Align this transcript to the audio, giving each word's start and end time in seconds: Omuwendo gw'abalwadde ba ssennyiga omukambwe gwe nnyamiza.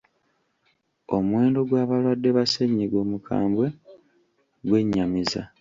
Omuwendo 1.15 1.59
gw'abalwadde 1.69 2.29
ba 2.37 2.43
ssennyiga 2.47 2.97
omukambwe 3.03 3.67
gwe 4.67 4.79
nnyamiza. 4.83 5.41